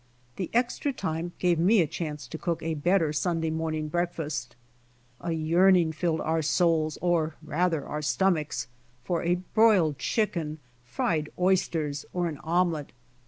The 0.37 0.49
extra 0.51 0.91
time 0.91 1.33
gave 1.37 1.59
me 1.59 1.79
a 1.79 1.85
chance 1.85 2.25
to 2.29 2.39
cook 2.39 2.63
a 2.63 2.73
better 2.73 3.13
Sunday 3.13 3.51
morning 3.51 3.87
breakfast. 3.87 4.55
A 5.19 5.31
yearning 5.33 5.91
filled 5.91 6.21
our 6.21 6.41
souls, 6.41 6.97
or 7.03 7.35
rather 7.43 7.85
our 7.85 8.01
stomachs, 8.01 8.67
for 9.03 9.21
a 9.21 9.35
broiled 9.35 9.99
chicken, 9.99 10.57
fried 10.83 11.29
oysters, 11.37 12.03
or 12.13 12.27
an 12.27 12.39
omelette. 12.39 12.93